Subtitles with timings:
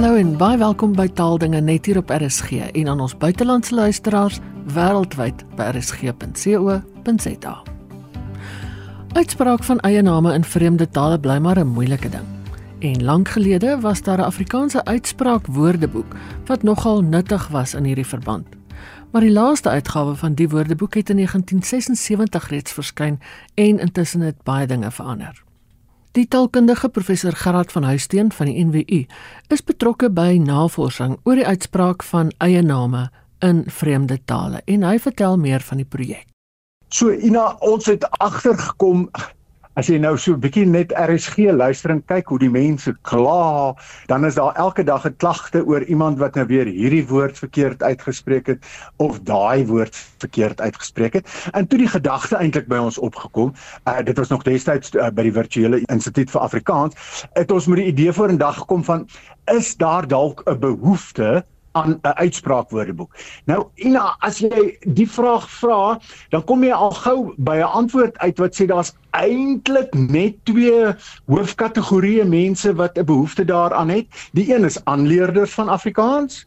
[0.00, 4.38] Hallo en baie welkom by Taaldinge net hier op RSG en aan ons buitelandse luisteraars
[4.72, 7.52] wêreldwyd by rsg.co.za.
[9.12, 12.24] Uitspraak van eie name in vreemde tale bly maar 'n moeilike ding.
[12.78, 18.06] En lank gelede was daar 'n Afrikaanse uitspraak woordeboek wat nogal nuttig was in hierdie
[18.06, 18.46] verband.
[19.12, 23.20] Maar die laaste uitgawe van die woordeboek het in 1976 reeds verskyn
[23.54, 25.49] en intussen het baie dinge verander.
[26.18, 29.04] Die taalkundige professor Gerard van Huisteen van die NWU
[29.54, 33.04] is betrokke by navorsing oor die uitspraak van eie name
[33.46, 36.26] in vreemde tale en hy vertel meer van die projek.
[36.90, 39.06] So Ina, ons het agtergekom
[39.78, 43.74] As jy nou so 'n bietjie net RSG luister en kyk hoe die mense kla,
[44.10, 47.82] dan is daar elke dag 'n klagte oor iemand wat nou weer hierdie woord verkeerd
[47.82, 48.66] uitgespreek het
[48.98, 51.30] of daai woord verkeerd uitgespreek het.
[51.52, 53.54] En toe die gedagte eintlik by ons opgekom,
[53.86, 56.94] uh, dit was nog destyds uh, by die virtuele instituut vir Afrikaans,
[57.38, 59.06] het ons met die idee vorendag gekom van
[59.54, 63.16] is daar dalk 'n behoefte aan 'n uitspraakwoordeboek.
[63.44, 68.18] Nou Ina, as jy die vraag vra, dan kom jy al gou by 'n antwoord
[68.18, 70.94] uit wat sê daar's eintlik net twee
[71.26, 74.06] hoofkategorieë mense wat 'n behoefte daaraan het.
[74.32, 76.46] Die een is aanleerders van Afrikaans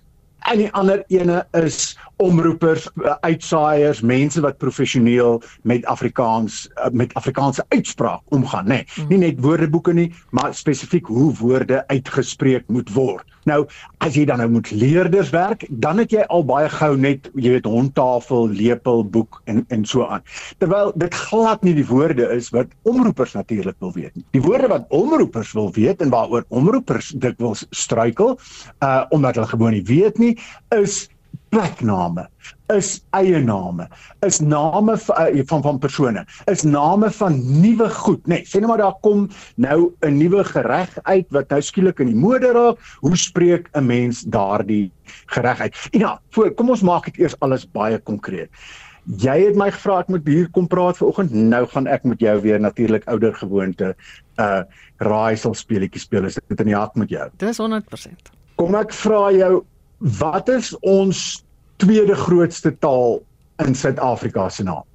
[0.51, 2.87] en die ander ene is omroepers,
[3.21, 8.83] uitsaaiers, mense wat professioneel met Afrikaans met Afrikaanse uitspraak omgaan, nê.
[8.83, 13.32] Nee, nie net woordeboeke nie, maar spesifiek hoe woorde uitgespreek moet word.
[13.49, 13.63] Nou,
[14.03, 17.55] as jy dan nou moet leerders werk, dan het jy al baie gou net, jy
[17.57, 20.23] weet, hondtafel, lepel, boek en en so aan.
[20.63, 24.25] Terwyl dit glad nie die woorde is wat omroepers natuurlik wil weet nie.
[24.37, 28.37] Die woorde wat omroepers wil weet en waaroor omroepers dikwels struikel,
[28.83, 30.37] uh omdat hulle gewoon nie weet nie,
[30.75, 31.07] is
[31.53, 32.25] plekname
[32.73, 33.85] is eie name.
[34.25, 36.25] Is name eh, van van persone.
[36.49, 40.43] Is name van nuwe goed nê nee, sê net maar daar kom nou 'n nuwe
[40.43, 42.79] gereg uit wat nou skielik in die mode raak.
[43.01, 44.91] Hoe spreek 'n mens daardie
[45.25, 45.75] gereg uit?
[45.91, 48.49] En ja voor kom ons maak dit eers alles baie konkreet.
[49.05, 52.41] Jy het my gevra ek moet hier kom praat vanoggend nou gaan ek met jou
[52.41, 53.95] weer natuurlik ouer gewoonte
[54.39, 54.61] uh,
[54.97, 56.25] raaisel speletjie speel.
[56.25, 57.29] Is dit in die hak met jou?
[57.37, 59.63] Dis 100% kom ek vra jou
[60.21, 61.42] wat is ons
[61.83, 63.21] tweede grootste taal
[63.63, 64.85] in Suid-Afrika se naam?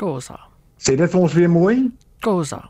[0.00, 0.38] Khoza.
[0.82, 1.76] Sê dit vir ons weer mooi?
[2.24, 2.64] Khoza.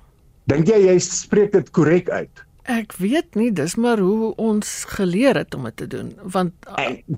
[0.50, 2.42] Dink jy jy spreek dit korrek uit?
[2.70, 6.68] Ek weet nie, dis maar hoe ons geleer het om dit te doen, want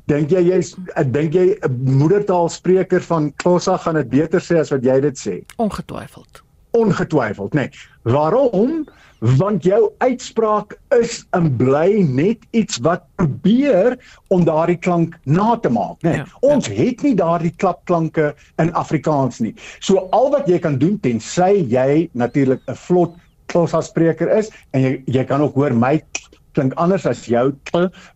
[0.08, 0.72] dink jy jy's
[1.12, 5.34] dink jy 'n moedertaalspreker van Khoza gaan dit beter sê as wat jy dit sê?
[5.56, 6.42] Ongetwyfeld.
[6.72, 7.68] Ongetwyfeld, nê.
[7.68, 7.93] Nee.
[8.04, 8.84] Waarom?
[9.24, 13.96] want jou uitspraak is en bly net iets wat probeer
[14.34, 16.10] om daardie klank na te maak, né?
[16.10, 16.74] Nee, ja, ons ja.
[16.76, 19.54] het nie daardie klapklanke in Afrikaans nie.
[19.80, 23.16] So al wat jy kan doen tensy jy natuurlik 'n vlot
[23.48, 26.02] Xhosa spreker is en jy jy kan ook hoor my
[26.52, 27.52] klink anders as jou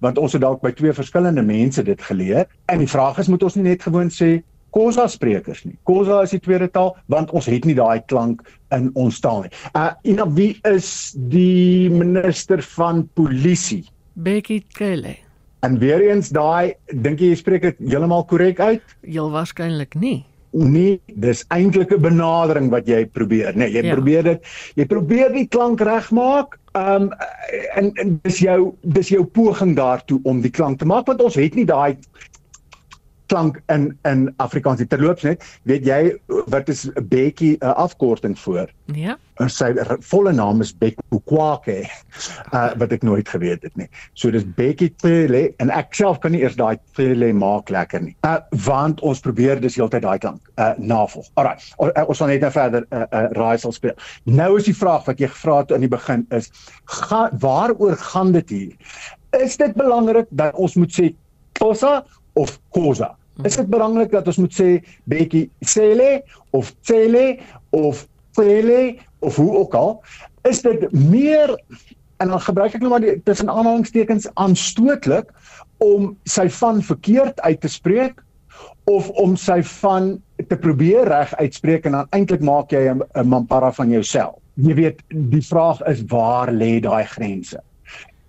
[0.01, 2.47] want ons het dalk by twee verskillende mense dit geleer.
[2.67, 5.77] En die vraag is moet ons nie net gewoon sê Khoza sprekers nie.
[5.89, 8.43] Khoza is die tweede taal want ons het nie daai klank
[8.75, 9.53] in ons taal nie.
[9.75, 13.85] Uh en wie is die minister van polisie?
[14.15, 15.17] Bekkie Cele.
[15.67, 18.97] En weer eens daai dink jy jy spreek dit heeltemal korrek uit?
[19.03, 20.25] Heel waarskynlik nie.
[20.51, 23.95] Nee, dis eintlik 'n benadering wat jy probeer, nee, jy ja.
[23.95, 24.47] probeer dit,
[24.77, 26.59] jy probeer die klank regmaak.
[26.75, 27.11] Um
[27.77, 31.35] en, en dis jou dis jou poging daartoe om die klank te maak want ons
[31.35, 31.97] het nie daai
[33.29, 34.83] klank in in Afrikaans.
[34.89, 36.01] Terloops net, weet jy
[36.49, 38.73] wat is 'n bekkie 'n afkorting vir?
[38.97, 39.19] Ja.
[39.39, 39.75] En sy
[40.11, 41.87] volle naam is Bek Bukwake.
[42.53, 43.89] Uh wat ek nooit geweet het nie.
[44.15, 48.17] So dis Bekkie Tele en ek self kan nie eers daai Tele maak lekker nie.
[48.27, 51.29] Uh want ons probeer dis heeltyd daai klank uh navolg.
[51.35, 51.57] Alraai.
[51.79, 53.95] Uh, ons gaan net nou verder 'n uh, uh, raaisel speel.
[54.25, 56.51] Nou is die vraag wat jy gevra het aan die begin is,
[56.85, 58.77] ga, waaroor gaan dit hier?
[59.31, 61.15] Is dit belangrik dat ons moet sê
[61.59, 62.05] Xhosa
[62.39, 63.15] of Khoza?
[63.47, 64.69] Is dit belangrik dat ons moet sê
[65.11, 66.23] bietjie Cele
[66.57, 67.39] of Cele
[67.77, 68.07] of
[68.39, 69.93] Cele of hoe ook al?
[70.49, 71.55] Is dit meer
[72.19, 75.31] en dan gebruik ek nou maar tussen aanhalingstekens aanstootlik
[75.85, 78.25] om sy van verkeerd uit te spreek
[78.91, 80.17] of om sy van
[80.49, 84.39] te probeer reg uitspreek en dan eintlik maak jy 'n mampara van jouself.
[84.59, 87.63] Jy weet, die vraag is waar lê daai grense?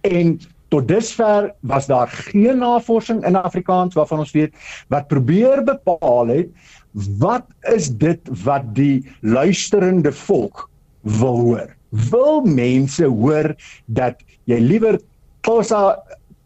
[0.01, 0.37] En
[0.69, 4.53] Tot dusver was daar geen navorsing in Afrikaans waarvan ons weet
[4.93, 6.51] wat probeer bepaal het
[6.93, 10.69] wat is dit wat die luisterende volk
[11.01, 11.75] wil hoor.
[11.89, 13.55] Wil mense hoor
[13.85, 14.99] dat jy liewer
[15.45, 15.97] Khoza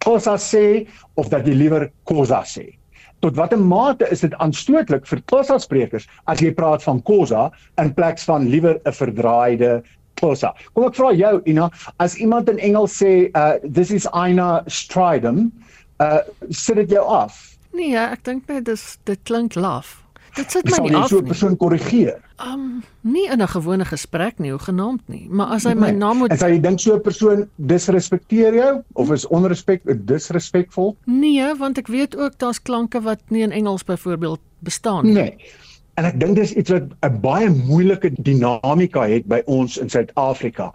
[0.04, 0.86] Khoza sê
[1.16, 2.74] of dat jy liewer Khoza sê?
[3.24, 7.50] Tot watter mate is dit aanstootlik vir Khoza sprekers as jy praat van Khoza
[7.80, 9.84] in plaas van liewer 'n verdraaide
[10.20, 10.54] Xhosa.
[10.74, 11.70] Kom ek vra jou Ina,
[12.00, 15.52] as iemand in Engels sê uh this is Ina Stridham,
[16.00, 16.20] uh
[16.50, 17.58] sit dit jou af?
[17.74, 20.00] Nee, ek dink net dis dit klink laf.
[20.36, 21.30] Dit sit my Sal nie jy af so 'n nie.
[21.30, 22.22] persoon korrigeer?
[22.42, 25.98] Um nie in 'n gewone gesprek nie, hoegenaamd nie, maar as hy my Nee.
[26.00, 30.96] naam moet En sal jy dink so 'n persoon disrespekteer jou of is onrespek disrespekvol?
[31.06, 35.14] Nee, want ek weet ook daar's klanke wat nie in Engels byvoorbeeld bestaan nie.
[35.14, 35.38] Nee.
[36.00, 40.72] En ek dink dis iets wat 'n baie moeilike dinamika het by ons in Suid-Afrika.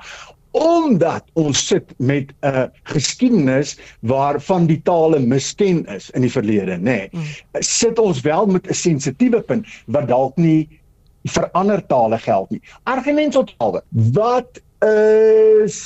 [0.59, 6.83] Omdat ons sit met 'n geskiedenis waarvan die tale misken is in die verlede, nê.
[6.83, 7.23] Nee, Mm.
[7.61, 10.69] sit ons wel met 'n sensitiewe punt wat dalk nie
[11.25, 12.61] vir ander tale geld nie.
[12.85, 13.83] Argument tot tale.
[13.91, 15.79] Wat is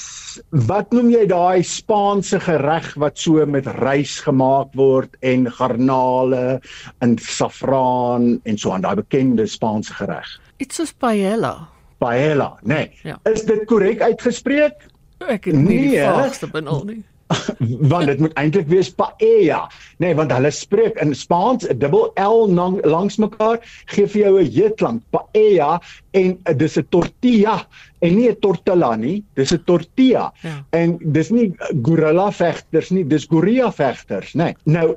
[0.69, 6.61] wat noem jy daai Spaanse gereg wat so met rys gemaak word en garnale
[7.05, 10.29] en saffraan en so aan daai bekende Spaanse gereg?
[10.63, 11.69] Iets soos paella.
[12.03, 12.57] Paella.
[12.63, 12.91] Nee.
[13.05, 13.19] Ja.
[13.31, 14.89] Is dit korrek uitgespreek?
[15.23, 16.13] Ek het nie die Nee, hè?
[16.19, 17.03] vaagste benul nie.
[17.93, 19.63] want dit moet eintlik wees paella.
[20.03, 23.61] Nee, want hulle spreek in Spaans 'n dubbel L lang, langs mekaar
[23.95, 25.81] gee vir jou 'n J klank, paella
[26.13, 27.67] en uh, dis 'n tortilla
[28.01, 30.33] en nie 'n tortilla nie, dis 'n tortilla.
[30.43, 30.65] Ja.
[30.71, 31.53] En dis nie
[31.83, 34.53] gorilla vegters nie, dis gorilla vegters, nê.
[34.53, 34.55] Nee.
[34.65, 34.97] Nou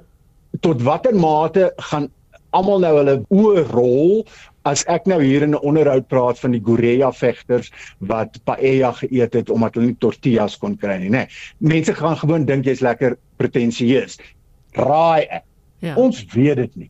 [0.61, 2.09] tot watter mate gaan
[2.55, 4.25] almal nou hulle oë rol
[4.65, 9.33] as ek nou hier in 'n onderhoud praat van die gorilla vegters wat paella geëet
[9.33, 11.25] het omdat hulle nie tortillas kon kry nie, nê.
[11.25, 11.27] Nee.
[11.59, 14.17] Mense gaan gewoon dink jy's lekker pretensieus.
[14.73, 15.43] Raai ek.
[15.79, 15.95] Ja.
[15.95, 16.89] Ons weet dit nie.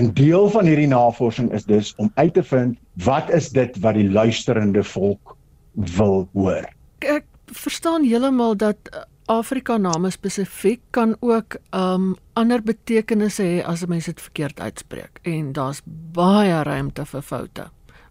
[0.00, 3.94] 'n Deel van hierdie navorsing is dus om uit te vind wat is dit wat
[3.94, 5.36] die luisterende volk
[5.74, 6.64] wil hoor.
[6.98, 13.82] Ek, verstaan heeltemal dat uh, Afrika name spesifiek kan ook um ander betekenisse hê as
[13.82, 15.80] 'n mens dit verkeerd uitspreek en daar's
[16.12, 17.64] baie ruimte vir foute.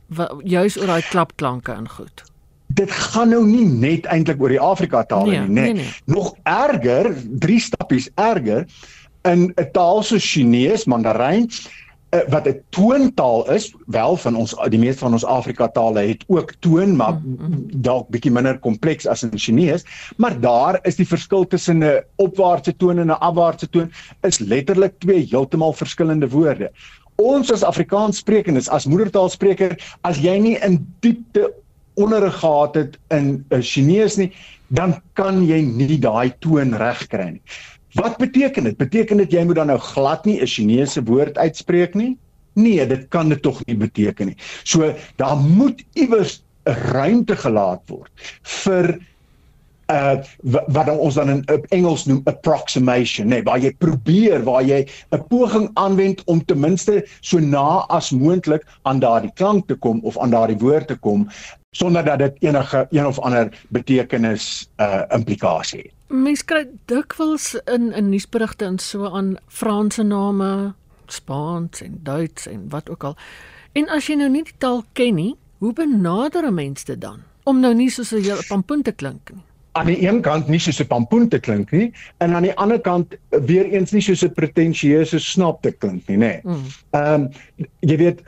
[0.08, 2.24] Wa- Juis oor daai klapklanke en goed.
[2.74, 5.62] dit gaan nou nie net eintlik oor die Afrika tale Nee, nie, nê.
[5.62, 5.92] nee, nee.
[6.06, 8.66] Nog erger, drie stappies erger
[9.24, 11.50] in 'n taal so Chinees, Mandarijn
[12.30, 16.54] wat 'n toontaal is, wel van ons die meeste van ons Afrika tale het ook
[16.60, 19.86] toon, maar Mm, dalk bietjie minder kompleks as in Chinees,
[20.18, 23.92] maar daar is die verskil tussen 'n opwaartse toon en 'n afwaartse toon
[24.22, 26.72] is letterlik twee heeltemal verskillende woorde.
[27.16, 31.54] Ons as Afrikaanssprekendes, as moedertaalspreker, as jy nie in diepte
[31.94, 34.31] onderrig gehad het in 'n Chinees nie,
[34.68, 37.42] dan kan jy nie daai toon regkry nie.
[37.94, 38.78] Wat beteken dit?
[38.78, 42.18] Beteken dit jy moet dan nou glad nie 'n Chinese woord uitspreek nie?
[42.54, 44.38] Nee, dit kan dit tog nie beteken nie.
[44.64, 48.12] So daar moet iewers 'n ruimte gelaat word
[48.44, 49.00] vir
[49.92, 54.44] uh wa- wat dan ons dan in Engels noem approximation, nê, nee, waar jy probeer,
[54.44, 59.68] waar jy 'n poging aanwend om ten minste so na as moontlik aan daardie klank
[59.68, 61.28] te kom of aan daardie woord te kom
[61.72, 66.00] sonder dat dit enige een of ander betekenis uh implikasie het.
[66.12, 70.74] Mense kry dikwels in in nuusberigte en so aan Franse name,
[71.08, 73.16] Spaans en Duits en wat ook al.
[73.74, 77.24] En as jy nou nie die taal ken nie, hoe benader 'n mens dit dan?
[77.44, 79.44] Om nou nie soos 'n hele pampoen te klink nie.
[79.72, 82.80] aan die een kant nie soos 'n pampoen te klink nie en aan die ander
[82.80, 86.42] kant weer eens nie soos 'n pretensieuse snap te klink nie, nê.
[86.44, 86.66] Mm.
[86.92, 87.28] Ehm
[87.80, 88.21] jy weet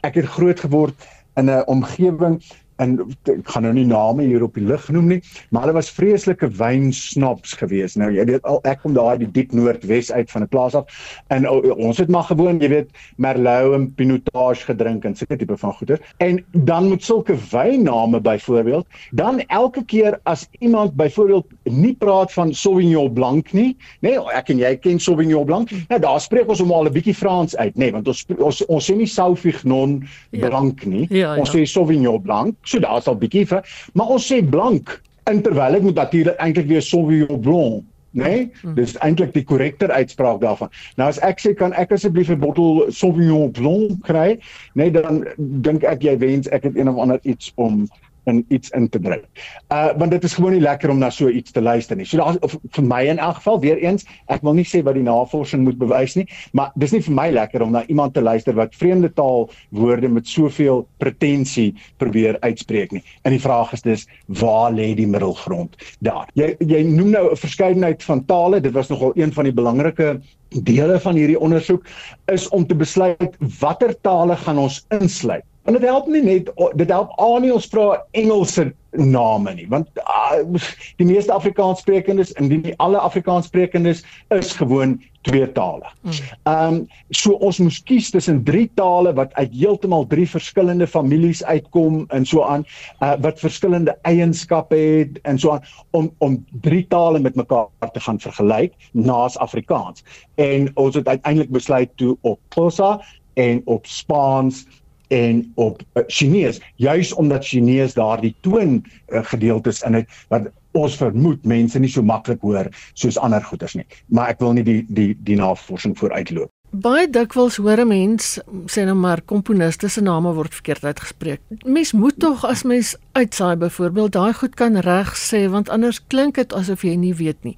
[0.00, 0.94] ek het groot geword
[1.36, 2.42] in 'n omgewing
[2.82, 2.96] en
[3.30, 6.48] ek gaan nou nie name hier op die lig noem nie, maar hulle was vreeslike
[6.58, 7.98] wynsnaps geweest.
[8.00, 10.86] Nou jy weet al ek kom daar die diep noordwes uit van 'n plaas af
[11.28, 15.56] en o, ons het maar gewoon, jy weet, Merlot en Pinotage gedrink en sulke tipe
[15.56, 16.00] van goeder.
[16.18, 22.54] En dan met sulke wynname byvoorbeeld, dan elke keer as iemand byvoorbeeld nie praat van
[22.54, 26.60] Sauvignon Blanc nie, nê, nee, ek en jy ken Sauvignon Blanc, nou daar spreek ons
[26.60, 30.02] hom al 'n bietjie Frans uit, nê, nee, want ons ons ons sê nie Sauvignon
[30.30, 30.48] Ja.
[30.48, 31.06] Blanc nie.
[31.10, 31.58] Ja, ons ja.
[31.58, 32.56] sê Sauvignon Blanc.
[32.64, 35.00] So daar's al bietjie vir, maar ons sê blank.
[35.30, 38.24] En terwyl dit moet natuurlik eintlik weer Sauvignon Blanc, né?
[38.24, 38.74] Nee?
[38.76, 40.70] Dis eintlik die korrekter uitspraak daarvan.
[41.00, 44.38] Nou as ek sê kan ek asseblief 'n bottel Sauvignon Blanc kry,
[44.74, 47.86] nee dan dink ek jy wens ek het een of ander iets om
[48.30, 49.24] in iets in te druk.
[49.68, 52.06] Uh want dit is gewoon nie lekker om na so iets te luister nie.
[52.06, 54.98] So daar of vir my in elk geval weer eens, ek wil nie sê wat
[54.98, 58.22] die navorsing moet bewys nie, maar dis nie vir my lekker om na iemand te
[58.22, 63.02] luister wat vreemde taal woorde met soveel pretensie probeer uitspreek nie.
[63.24, 66.30] En die vraag is dus waar lê die middelgrond daar?
[66.34, 70.20] Jy jy noem nou 'n verskeidenheid van tale, dit was nogal een van die belangrike
[70.62, 71.86] dele van hierdie ondersoek
[72.30, 76.90] is om te besluit watter tale gaan ons insluit En dit help nie net dit
[76.92, 80.60] help aan nie ons vra Engelse name nie want uh,
[81.00, 84.04] die meeste Afrikaanssprekendes indien nie alle Afrikaanssprekendes
[84.34, 85.88] is gewoon twee tale.
[86.02, 86.12] Hmm.
[86.42, 86.78] Ehm um,
[87.16, 92.28] so ons moes kies tussen drie tale wat uit heeltemal drie verskillende families uitkom en
[92.28, 92.66] so aan
[93.00, 98.00] uh, wat verskillende eienskappe het en so aan om om drie tale met mekaar te
[98.00, 100.04] gaan vergelyk naas Afrikaans.
[100.34, 103.00] En ons het uiteindelik besluit toe op Xhosa
[103.34, 104.66] en op Spaans
[105.08, 110.96] en op uh, Chinees juis omdat Chinees daardie toon uh, gedeeltes in het wat ons
[110.96, 114.82] vermoed mense nie so maklik hoor soos ander goeters nie maar ek wil nie die
[114.88, 120.32] die die navorsing vooruitloop Baie dikwels hoor 'n mens sê nou maar komponiste se name
[120.34, 121.40] word verkeerd uitgespreek.
[121.64, 126.34] Mens moet tog as mens uitsaai byvoorbeeld daai goed kan reg sê want anders klink
[126.34, 127.56] dit asof jy nie weet nie.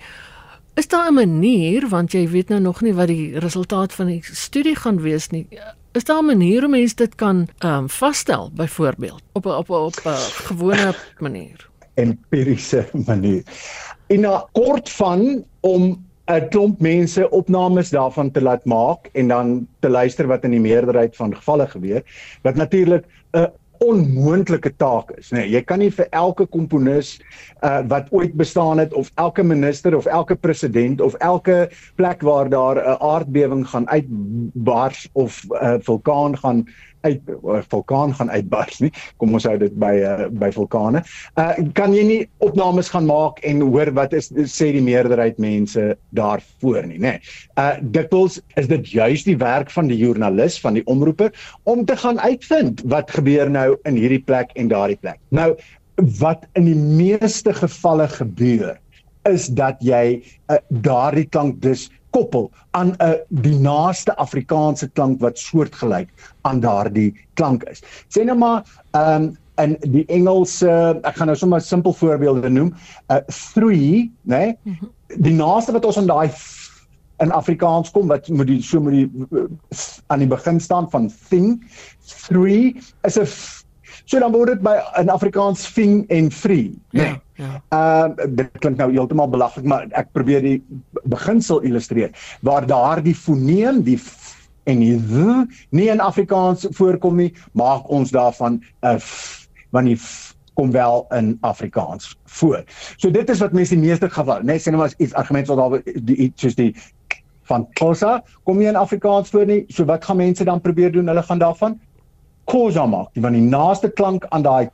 [0.75, 4.21] Is daar 'n manier want jy weet nou nog nie wat die resultaat van die
[4.23, 5.47] studie gaan wees nie.
[5.97, 9.69] Is daar 'n manier hoe mense dit kan ehm um, vasstel byvoorbeeld op 'n op
[9.69, 10.17] 'n op 'n
[10.49, 11.69] gewone manier?
[11.95, 13.43] Empiriese manier.
[14.07, 19.69] In 'n kort van om 'n klomp mense opnames daarvan te laat maak en dan
[19.81, 22.03] te luister wat in die meerderheid van gevalle gebeur,
[22.43, 23.51] wat natuurlik 'n
[23.85, 25.43] onmoontlike taak is, nê.
[25.43, 27.17] Nee, jy kan nie vir elke komponis
[27.63, 32.49] uh, wat ooit bestaan het of elke minister of elke president of elke plek waar
[32.49, 36.67] daar 'n aardbewing gaan uitbars of 'n uh, vulkaan gaan
[37.07, 38.93] uit 'n uh, vulkaan gaan uitbars nie.
[39.17, 41.03] Kom ons hou dit by uh, by vulkane.
[41.39, 45.97] Uh kan jy nie opnames gaan maak en hoor wat is sê die meerderheid mense
[46.19, 47.17] daarvoor nie, nê.
[47.17, 47.21] Nee.
[47.59, 51.33] Uh dikwels is dit juis die werk van die joernalis, van die omroeper
[51.65, 55.21] om te gaan uitvind wat gebeur nou in hierdie plek en daardie plek.
[55.31, 55.55] Nou
[56.21, 58.77] wat in die meeste gevalle gebeur
[59.27, 60.23] is dat jy
[60.53, 66.09] uh, daardie klank dus koppel aan 'n uh, die naaste Afrikaanse klank wat soortgelyk
[66.49, 67.83] aan daardie klank is.
[68.09, 70.69] Sê nou maar ehm um, in die Engelse,
[71.09, 72.75] ek gaan nou sommer simpel voorbeelde noem,
[73.09, 73.23] uh,
[73.55, 74.37] three, né?
[74.37, 74.57] Nee?
[74.63, 74.91] Mhm.
[75.25, 76.31] Die naaste wat ons aan daai
[77.25, 79.47] in Afrikaans kom wat moet die so moet die uh,
[80.13, 81.63] aan die begin staan van thing.
[82.29, 82.77] Three
[83.09, 83.27] is 'n
[84.07, 87.03] So dan word dit by in Afrikaans fing en free, né?
[87.03, 87.15] Nee.
[87.37, 87.59] Ja.
[87.75, 90.61] Ehm uh, dit klink nou heeltemal belaglik, maar ek probeer die
[91.11, 92.15] beginsel illustreer
[92.47, 93.99] waar daardie foneem, die
[94.71, 95.43] en die w
[95.75, 101.05] nie in Afrikaans voorkom nie, maak ons daarvan 'n f want die f kom wel
[101.13, 102.65] in Afrikaans voor.
[102.97, 105.55] So dit is wat mense die meeste geval, né, nee, sê nou maar iets argumente
[105.55, 106.73] wat daar die iets soos die
[107.47, 109.65] van Xhosa kom nie in Afrikaans voor nie.
[109.69, 111.07] So wat gaan mense dan probeer doen?
[111.07, 111.81] Hulle gaan daarvan
[112.47, 113.13] kosa maak.
[113.15, 114.71] Die van die naaste klank aan daai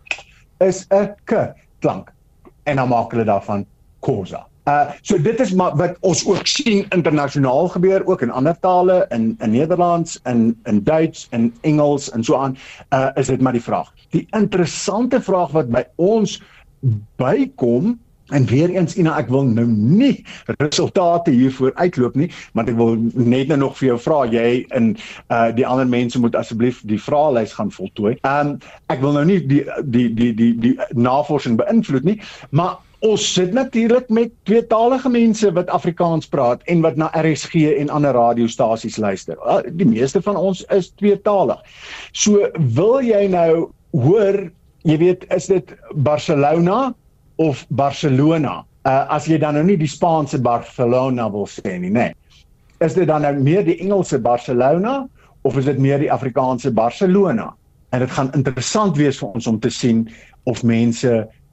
[0.61, 2.12] is 'n k klank
[2.64, 3.67] en dan maak hulle daarvan
[4.00, 4.47] kosa.
[4.67, 9.07] Uh so dit is maar wat ons ook sien internasionaal gebeur ook in ander tale
[9.11, 12.57] in in Nederlands in in Duits en Engels en so aan
[12.95, 13.91] uh is dit maar die vraag.
[14.11, 16.43] Die interessante vraag wat by ons
[17.17, 17.99] bykom
[18.33, 20.25] En weer eens Ina, ek wil nou nie
[20.59, 24.47] resultate hiervoor uitloop nie, maar ek wil net nou nog vir jou vra, jy
[24.77, 24.95] in
[25.29, 28.15] uh die ander mense moet asseblief die vraelys gaan voltooi.
[28.29, 28.57] Um
[28.93, 32.17] ek wil nou nie die die die die die navorsing beïnvloed nie,
[32.51, 37.91] maar ons sit natuurlik met tweetalige mense wat Afrikaans praat en wat na RSG en
[37.91, 39.37] ander radiostasies luister.
[39.43, 41.59] Uh, die meeste van ons is tweetalig.
[42.12, 42.47] So
[42.79, 44.39] wil jy nou hoor,
[44.87, 45.75] jy weet, is dit
[46.07, 46.93] Barcelona
[47.43, 48.63] of Barcelona.
[48.87, 52.11] Uh as jy dan nou nie die Spaanse Barcelona wil sê nie, nê.
[52.11, 52.15] Nee.
[52.83, 55.03] Is dit dan nou meer die Engelse Barcelona
[55.47, 57.53] of is dit meer die Afrikaanse Barcelona?
[57.95, 60.07] En dit gaan interessant wees vir ons om te sien
[60.51, 61.11] of mense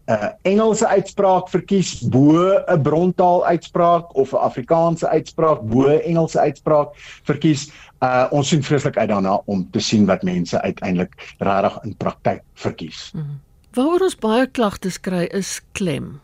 [0.10, 6.02] 'n uh, Engelse uitspraak verkies bo 'n brontaal uitspraak of 'n Afrikaanse uitspraak bo 'n
[6.02, 6.98] Engelse uitspraak
[7.30, 7.70] verkies.
[8.02, 12.42] Uh ons sien vreeslik uit daarna om te sien wat mense uiteindelik regtig in praktyk
[12.54, 13.12] verkies.
[13.14, 13.49] Mm -hmm.
[13.78, 16.20] Waaroor ons baie klagtes kry is klem.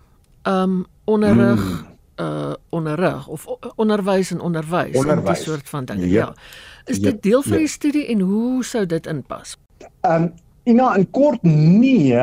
[0.49, 1.83] Um onderrig mm.
[2.21, 6.09] uh onderrig of onderwys en onderwys en die soort van dinge.
[6.09, 6.31] Ja.
[6.31, 6.33] ja.
[6.85, 7.21] Is dit ja.
[7.21, 7.57] deel van ja.
[7.57, 9.57] die studie en hoe sou dit inpas?
[10.01, 10.33] Um
[10.65, 12.17] Ina in kort nee,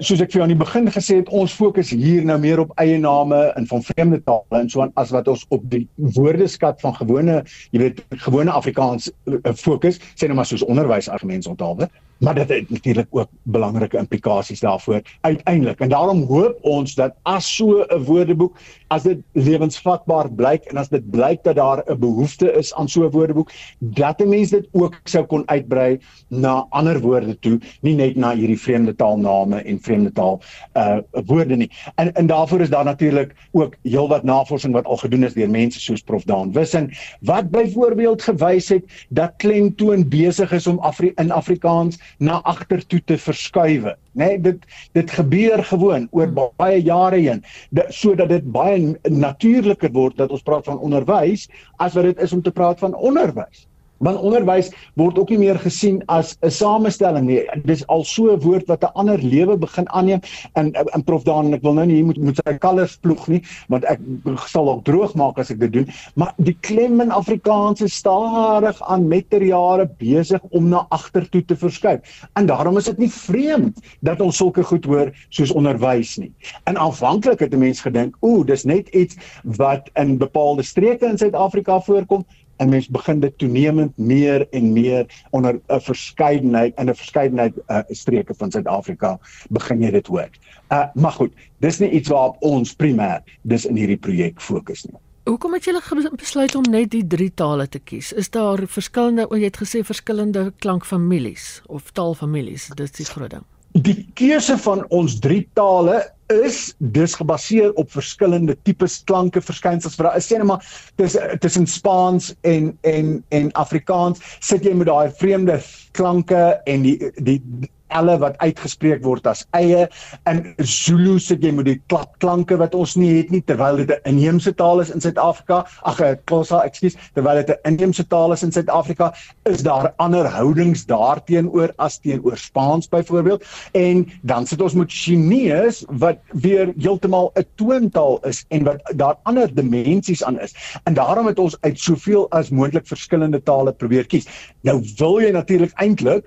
[0.00, 2.72] soos ek vir jou aan die begin gesê het, ons fokus hier nou meer op
[2.82, 5.86] eie name en van vreemde tale en so aan as wat ons op die
[6.16, 11.50] woordeskat van gewone, jy weet, gewone Afrikaans uh, fokus, sê nou maar soos onderwys argumente
[11.52, 15.80] onthaalwe maar dit het natuurlik ook belangrike implikasies daarvoor uiteindelik.
[15.80, 20.88] En daarom hoop ons dat as so 'n woordeboek as dit lewensvatbaar blyk en as
[20.88, 24.68] dit blyk dat daar 'n behoefte is aan so 'n woordeboek dat 'n mens dit
[24.72, 25.98] ook sou kon uitbrei
[26.28, 30.40] na ander woorde toe nie net na hierdie vreemde taalname en vreemde taal
[30.74, 31.70] uh woorde nie.
[31.94, 35.80] En en daarvoor is daar natuurlik ook heelwat navorsing wat al gedoen is deur mense
[35.80, 36.90] soos Prof Daan Wissing
[37.20, 43.18] wat byvoorbeeld gewys het dat klemtoon besig is om Afri in Afrikaans na agtertoe te
[43.18, 43.94] verskuif.
[44.12, 47.44] Nee, dit dit gebeur gewoon oor baie jare heen
[47.88, 52.42] sodat dit baie natuurliker word dat ons praat van onderwys as wat dit is om
[52.42, 53.66] te praat van onderwys.
[53.98, 57.40] Want onderwys word ook nie meer gesien as 'n samestelling nie.
[57.64, 60.20] Dis al so 'n woord wat 'n ander lewe begin aanneem.
[60.54, 63.42] En in Prof Daan, ek wil nou nie hier moet moet sy kalvers ploeg nie,
[63.68, 64.00] want ek
[64.46, 65.88] sal ook droog maak as ek dit doen.
[66.14, 72.00] Maar die klem in Afrikaans is stadig aan meterjare besig om na agtertoe te verskuif.
[72.34, 76.32] En daarom is dit nie vreemd dat ons sulke goed hoor soos onderwys nie.
[76.64, 81.18] En aanvanklik het 'n mens gedink, ooh, dis net iets wat in bepaalde streke in
[81.18, 82.24] Suid-Afrika voorkom
[82.56, 87.78] en mens begin dit toenemend meer en meer onder 'n verskeidenheid in 'n verskeidenheid uh,
[87.88, 89.18] streke van Suid-Afrika
[89.50, 90.30] begin jy dit hoor.
[90.72, 95.00] Uh maar goed, dis nie iets waarop ons primêr dis in hierdie projek fokus nie.
[95.26, 95.80] Hoekom het julle
[96.16, 98.12] besluit om net die drie tale te kies?
[98.12, 103.42] Is daar verskillende, jy het gesê verskillende klankfamilies of taalfamilies, dit is die groot ding.
[103.72, 110.08] Die keuse van ons drie tale is dus gebaseer op verskillende tipes klanke verskynsels vir
[110.08, 110.66] daai sê net maar
[110.98, 115.60] tussen tussen Spaans en en en Afrikaans sit jy met daai vreemde
[115.96, 117.40] klanke en die die
[117.88, 119.86] elle wat uitgespreek word as eie.
[120.30, 124.16] In Zulu sit jy met die klapklanke wat ons nie het nie terwyl dit 'n
[124.16, 125.66] inheemse taal is in Suid-Afrika.
[125.82, 129.12] Ag Xhosa ekskuus terwyl dit 'n inheemse taal is in Suid-Afrika
[129.44, 133.44] is daar ander houdings daarteenoor as teenoor Spaans byvoorbeeld.
[133.72, 139.16] En dan sit ons met Chinese wat weer heeltemal 'n toontaal is en wat daar
[139.22, 140.54] ander dimensies aan is.
[140.84, 144.26] En daarom het ons uit soveel as moontlik verskillende tale probeer kies.
[144.60, 146.24] Nou wil jy natuurlik eintlik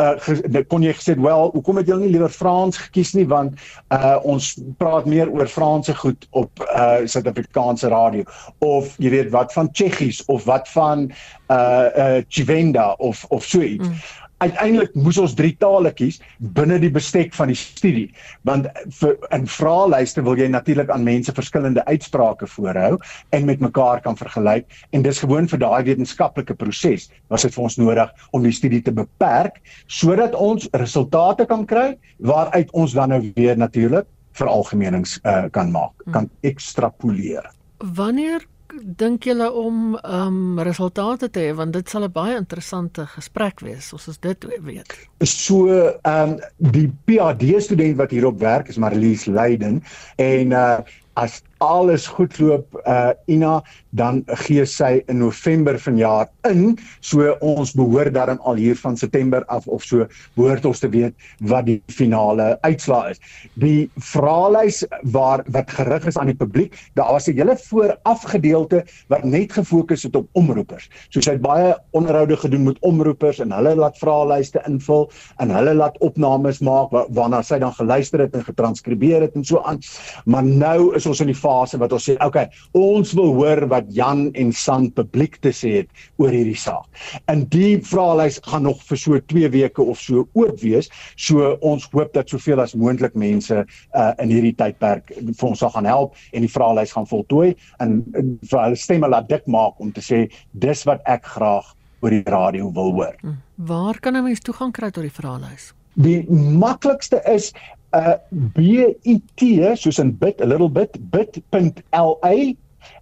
[0.00, 3.26] uh kon jy gesê wel hoekom het jy nie liewer Frans gekies nie?
[3.28, 3.60] Want
[3.92, 8.24] uh ons praat meer oor Franse goed op uh Suid-Afrikaanse radio.
[8.58, 11.10] Of jy weet wat van Tsjechies of wat van
[11.52, 13.88] uh uh Chivenda of of so iets.
[13.88, 16.20] Mm uiteindelik moes ons drie tale kies
[16.56, 18.08] binne die bestek van die studie.
[18.48, 18.68] Want
[18.98, 22.96] vir in vraelyste wil jy natuurlik aan mense verskillende uitsprake voorhou
[23.36, 24.66] en met mekaar kan vergelyk.
[24.92, 28.82] En dis gewoon vir daai wetenskaplike proses was dit vir ons nodig om die studie
[28.82, 35.44] te beperk sodat ons resultate kan kry waaruit ons dan nou weer natuurlik veralgemenings uh,
[35.52, 37.44] kan maak kan ekstrapoleer.
[37.82, 38.46] Wanneer
[38.80, 43.60] dink julle om ehm um, resultate te hê want dit sal 'n baie interessante gesprek
[43.60, 45.08] wees as ons dit weet.
[45.22, 45.68] So
[46.02, 49.82] ehm um, die PhD student wat hierop werk is Marlies Leiden
[50.16, 50.78] en uh
[51.14, 56.78] as alles goed loop uh Ina dan gee sy in November vanjaar in.
[57.00, 61.14] So ons behoort dan al hier van September af of so behoort ons te weet
[61.52, 63.20] wat die finale uitslaa is.
[63.60, 64.82] Die vraelys
[65.14, 69.52] waar wat gerig is aan die publiek daar was 'n hele vooraf gedeelte wat net
[69.52, 70.88] gefokus het op omroepers.
[71.10, 75.74] So sy het baie onderhoude gedoen met omroepers en hulle laat vraelyste invul en hulle
[75.74, 79.78] laat opnames maak waarna sy dan geluister het en getranskribeer het en so aan.
[80.24, 83.90] Maar nou is ons in die fase wat ons sê, okay, ons wil hoor wat
[83.94, 86.88] Jan en San publiek te sê het oor hierdie saak.
[87.32, 90.90] En die vraelys gaan nog vir so 2 weke of so oop wees.
[91.16, 95.72] So ons hoop dat soveel as moontlik mense uh, in hierdie tydperk vir ons sal
[95.74, 99.80] gaan help en die vraelys gaan voltooi en, en vir hulle stemme laat dik maak
[99.82, 100.24] om te sê
[100.64, 101.68] dis wat ek graag
[102.02, 103.14] oor die radio wil hoor.
[103.22, 103.38] Hm.
[103.68, 105.72] Waar kan 'n mens toegang kry tot die vraelys?
[105.94, 107.52] Die maklikste is
[107.92, 108.16] uh,
[108.56, 112.34] bit soos in bit a little bit bit.la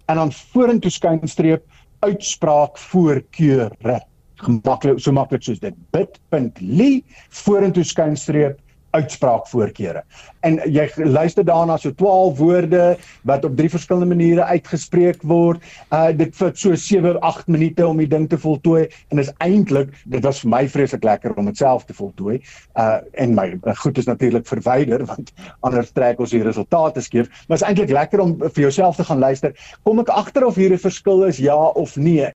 [0.05, 1.65] en dan vorentoe skynstreep
[2.05, 4.01] uitspraak voorkeure
[4.41, 5.75] gemaklik so maklik soos dit.
[5.93, 7.03] Bit.ly
[7.43, 8.59] vorentoe skynstreep
[8.91, 10.03] uitspraakvoorkeure.
[10.47, 15.63] En jy luister daarna so 12 woorde wat op drie verskillende maniere uitgespreek word.
[15.93, 19.93] Uh dit vat so 7, 8 minute om die ding te voltooi en is eintlik
[20.05, 22.41] dit was vir my vreeslik lekker om dit self te voltooi.
[22.75, 23.47] Uh en my
[23.83, 25.33] goed is natuurlik verwyder want
[25.67, 27.31] anders trek ons die resultate skeef.
[27.47, 29.55] Maar is eintlik lekker om vir jouself te gaan luister.
[29.83, 32.31] Kom ek agter of hier 'n verskil is ja of nee?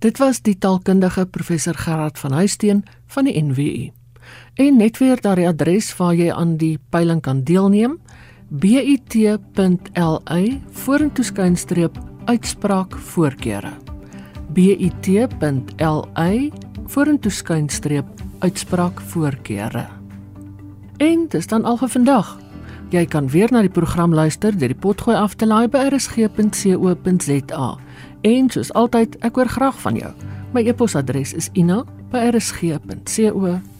[0.00, 3.99] Dit was die taalkundige professor Gerard van Huisteen van die NWU.
[4.54, 7.98] En net weer daardie adres waar jy aan die peiling kan deelneem:
[8.50, 13.72] bit.ly vorentoe skynstreep uitspraak voorkeure.
[14.52, 16.52] bit.ly
[16.86, 18.06] vorentoe skynstreep
[18.38, 19.86] uitspraak voorkeure.
[20.98, 22.38] En dis dan al vir vandag.
[22.90, 27.78] Jy kan weer na die program luister deur die potgooi af te laai by rsg.co.za.
[28.20, 30.12] En soos altyd, ek hoor graag van jou.
[30.52, 33.79] My e-posadres is ina@rsg.co.za